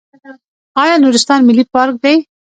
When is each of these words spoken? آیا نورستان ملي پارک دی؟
آیا 0.83 0.95
نورستان 1.03 1.39
ملي 1.47 1.63
پارک 1.73 1.95
دی؟ 2.03 2.15